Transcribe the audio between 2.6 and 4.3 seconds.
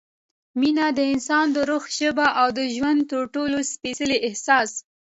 ژوند تر ټولو سپېڅلی